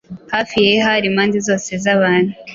Hafi 0.33 0.57
ye 0.65 0.73
hari 0.87 1.05
impande 1.11 1.37
zose 1.47 1.69
zabantu 1.83 2.33